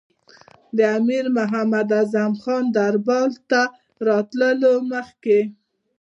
[0.77, 5.39] د امیر محمد اعظم خان دربار ته له راتللو مخکې.